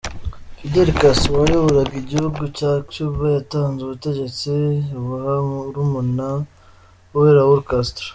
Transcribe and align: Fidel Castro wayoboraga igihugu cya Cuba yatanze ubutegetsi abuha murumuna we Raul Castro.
Fidel 0.57 0.89
Castro 1.01 1.31
wayoboraga 1.41 1.95
igihugu 2.03 2.41
cya 2.57 2.71
Cuba 2.93 3.23
yatanze 3.35 3.79
ubutegetsi 3.83 4.51
abuha 4.95 5.35
murumuna 5.47 6.27
we 7.17 7.29
Raul 7.35 7.61
Castro. 7.69 8.07